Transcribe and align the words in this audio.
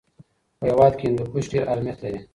په 0.57 0.63
هېواد 0.69 0.93
کې 0.97 1.05
هندوکش 1.07 1.45
ډېر 1.53 1.63
اهمیت 1.71 1.97
لري. 2.03 2.19